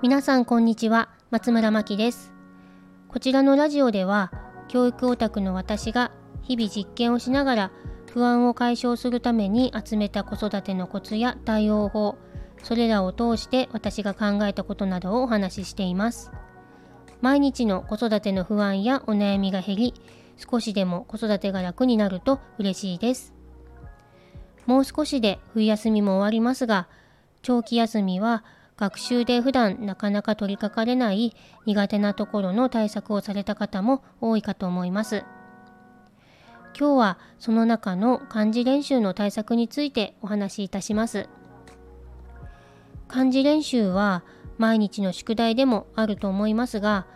[0.00, 1.10] 皆さんこんにちは。
[1.30, 2.32] 松村真希です。
[3.08, 4.32] こちらのラジオでは
[4.68, 6.10] 教育オタクの私が
[6.40, 7.70] 日々実験をしながら
[8.10, 12.16] 不安を解消するために集めた子育てのコツや対応法
[12.62, 16.32] それらを通して私が考えたことなどをお話ししています。
[17.20, 19.94] 毎日の子育ての不安やお悩みが減り
[20.50, 23.32] 少しでも子育てが楽になると嬉しいです
[24.66, 26.88] もう少しで冬休みも終わりますが
[27.42, 28.44] 長期休みは
[28.76, 31.36] 学習で普段なかなか取り掛かれない
[31.66, 35.24] 苦手なところの対策をされた方も多いかと思います。
[36.76, 41.28] 今日はその中の漢字練習の対策についてお話しいたします。
[43.08, 44.24] 漢字練習は
[44.58, 47.06] 毎日の宿題でもあると思いますが、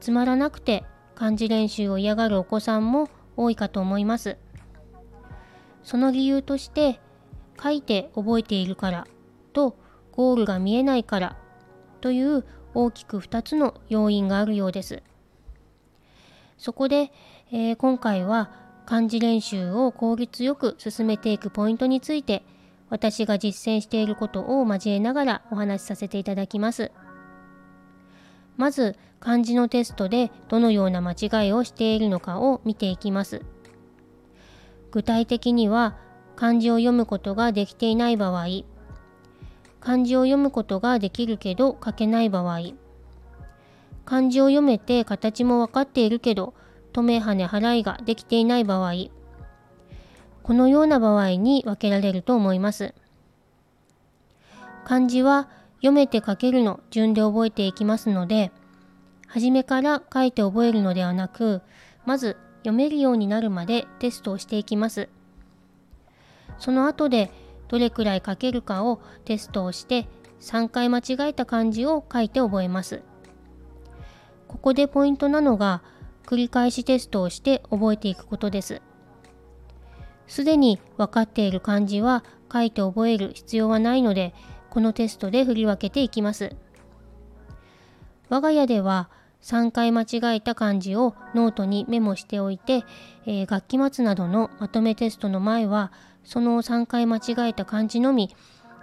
[0.00, 0.84] つまらなくて
[1.20, 4.38] 漢字練習を嫌がるお子さんも多いかと思います。
[5.82, 6.98] その理由として、
[7.62, 9.06] 書いて覚えているから
[9.52, 9.76] と
[10.12, 11.36] ゴールが見えないから
[12.00, 15.02] という大きく2つの要因があるようです。
[16.56, 17.12] そこで、
[17.52, 18.50] えー、今回は
[18.86, 22.42] 漢字練習を効率よく進めていくポイントについて
[22.88, 26.90] 私が実践していることを交えながらお話しさせていただきます。
[28.60, 33.40] まず漢字のテストでどのような間違いをしているのかを見ていきます。
[34.90, 35.96] 具体的には
[36.36, 38.64] 漢字を読むことができていない場合。
[39.80, 42.74] 漢字を読むことができるけど書けない場合。
[44.04, 46.52] 漢字を読めて形も分かっているけど
[46.92, 48.92] 止め跳ね払いができていない場合。
[50.42, 52.92] このような場合に分けられると思います。
[54.84, 55.48] 漢字は
[55.80, 58.52] 読めて書けるの順で覚えていきますので
[59.26, 61.62] 初めから書いて覚えるのではなく
[62.06, 65.08] まず読めるようになるまでテストをしていきます
[66.58, 67.32] その後で
[67.68, 70.08] どれくらい書けるかをテストをして
[70.40, 73.02] 3回間違えた漢字を書いて覚えます。
[74.48, 75.82] ここでポイントなのが
[76.26, 78.82] 繰り返しテストをして覚えていくことです。
[80.26, 84.34] すでに分かっている漢字は書いて覚える必要はないので
[84.70, 86.54] このテストで振り分けていきます。
[88.28, 89.10] 我が家では
[89.42, 92.84] 3回間違えた漢字をノートにメモしておいて、
[93.26, 95.92] えー、学期末などのまとめテストの前は
[96.24, 98.34] その3回間違えた漢字のみ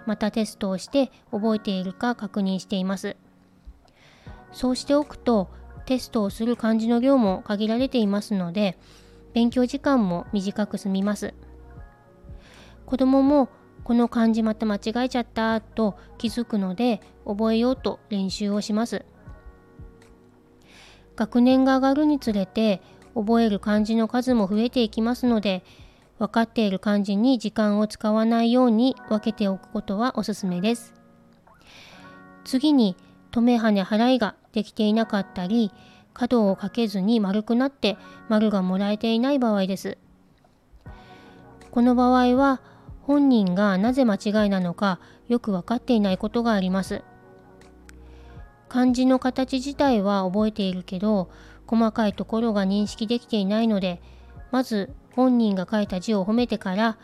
[0.04, 3.16] またテストをして覚えているか確認しています
[4.52, 5.48] そうしておくと
[5.86, 8.76] テストをする漢字の量も限られていますので
[9.34, 11.34] 勉強時間も短く済みます
[12.84, 13.48] 子供も
[13.88, 19.06] この漢字また間違えちゃったと気づくので覚えようと練習をします
[21.16, 22.82] 学年が上がるにつれて
[23.14, 25.64] 覚える漢字の数も増えていきますので
[26.18, 30.92] 分かっている漢字に時間を使わないように分けておくことはおすすめです。
[32.44, 32.94] 次に
[33.30, 35.72] 止め跳ね払いができていなかったり
[36.12, 37.96] 角をかけずに丸くなって
[38.28, 39.96] 丸がもらえていない場合です。
[41.70, 42.60] この場合は
[43.08, 47.02] 本人がなぜ間違いなのかよく分かっていないことがあります。
[48.68, 51.30] 漢字の形自体は覚えているけど
[51.66, 54.02] 細かいところが認識できていないので
[54.50, 56.98] まず本人が書いた字を褒めてから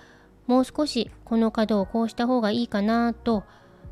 [0.46, 3.44] もう少しこの角をこうした方がいいかなと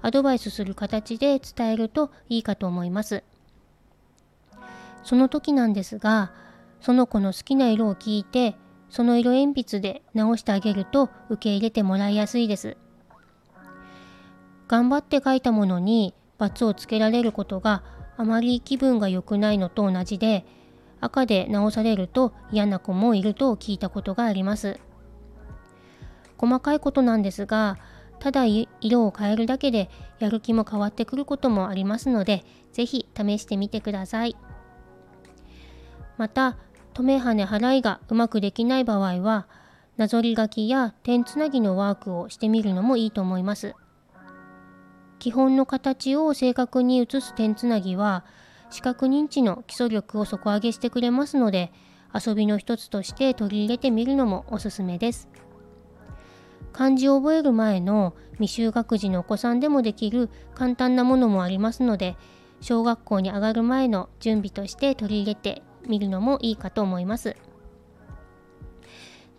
[0.02, 3.24] アドバイスする形で伝えるといいかと思います。
[5.02, 6.30] その時なんですが
[6.82, 8.54] その子の好きな色を聞いて
[8.92, 12.76] その色鉛筆で直してあげると受け入れてもらいやすいです。
[14.68, 17.82] 頑張って書いたものに罰をつけられることが
[18.18, 20.44] あまり気分が良くないのと同じで
[21.00, 24.78] 赤で直されると嫌な子もいると聞いたことがあります。
[26.36, 27.78] 細かいことなんですが、
[28.18, 29.88] ただ色を変えるだけで
[30.18, 34.36] やる気も変わってくることもありますので、是非試してみてください。
[36.18, 36.58] また、
[36.94, 39.46] 止め跳ね払いがうまくできない場合は、
[39.96, 43.74] なぞり書きや点つなぎのワークをしてみるのもいいと思います。
[45.22, 48.24] 基本の形を正確に写す点つなぎは
[48.70, 51.70] 視覚認知の基礎力を底上げしてくれますので
[52.12, 55.28] 遊びの一つとして取り入れてみるのもおすすめです
[56.72, 62.16] 漢字を覚える前の未就学児のお子さんでもできる簡単なものもありますので
[62.60, 67.36] 小学校に上がる前の準備として取り入れてみるのもいいかと思います。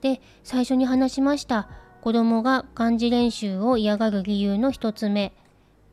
[0.01, 1.69] で最初に話しました
[2.01, 5.33] 子供が漢字練習を嫌がる理由の1つ目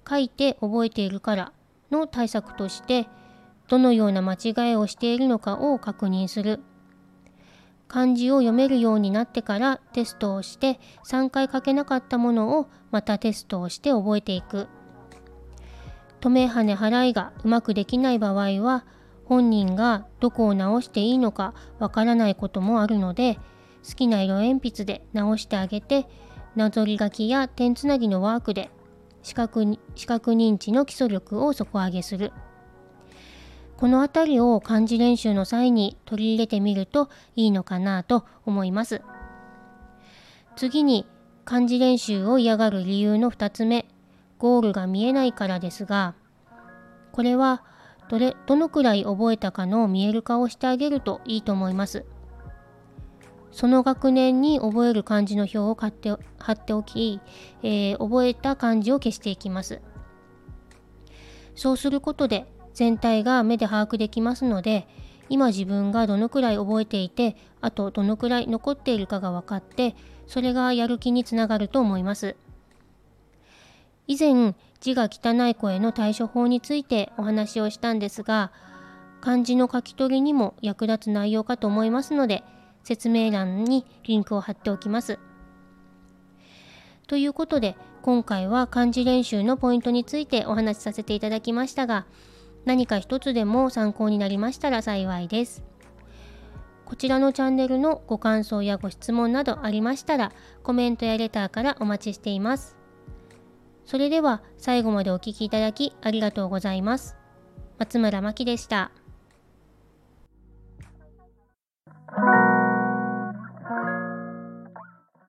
[0.08, 1.52] 書いて覚えているから
[1.92, 3.06] の対策として
[3.68, 6.60] どのような間違いをしているのかを確認する。
[7.86, 14.68] 漢字を読めるようになってからテストをして3回書けなかったものをまたテストをして覚えていく。
[16.20, 18.84] 止め跳ね払いがうまくできない場合は
[19.30, 23.38] 本人がどこを直していいのかわからないこともあるので
[23.88, 26.08] 好きな色鉛筆で直してあげて
[26.56, 28.70] なぞり書きや点つなぎのワークで
[29.22, 32.32] 視覚視覚認知の基礎力を底上げする。
[33.76, 39.00] この辺りを漢字練習の際に取り入れてみるといいのかなと思います。
[40.56, 41.06] 次に
[41.44, 43.86] 漢字練習を嫌がる理由の2つ目
[44.38, 46.14] ゴールが見えないからですが
[47.12, 47.62] これは
[48.10, 52.04] どれどのくらい覚えたかの見える化をしてあげるといいと思います。
[53.52, 57.20] その学年に覚える漢字の表を買って貼っておき、
[57.62, 59.80] えー、覚えた漢字を消していきます。
[61.54, 64.88] そうすることで全体が目で把握できますので
[65.28, 69.94] 今自分がどのくらい覚えていてあとどのくらい残っているかが分かって
[70.26, 72.34] それがやる気につながると思います
[74.06, 78.50] 以前字が汚い声の対処法についてお話をしたんですが
[79.20, 82.42] 漢字の書き取りにも役立つ内容かと思いますので
[82.84, 85.18] 説明欄にリンクを貼っておきます
[87.06, 92.06] ということで今回は漢字練習のポイントについてお話しさせていただきましたが
[92.64, 95.64] 何か一つでも参考になりましたら幸いです。
[96.84, 100.32] こちらのチャンネルのご感想やご質問などありましたら
[100.64, 102.79] コメントやレターからお待ちしています。
[103.90, 107.16] それでは最後までお聴きいただきありがとうございます。
[107.76, 108.92] 松村真希でした。